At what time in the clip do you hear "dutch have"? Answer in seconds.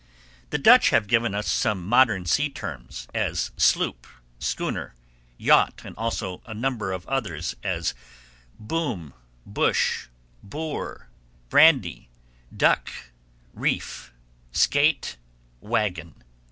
0.57-1.05